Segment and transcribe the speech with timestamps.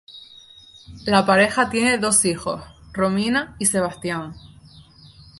[1.05, 2.59] La pareja tiene dos hijos,
[2.91, 4.33] Romina y Sebastián.